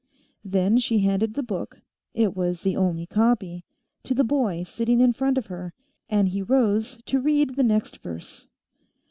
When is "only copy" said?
2.75-3.63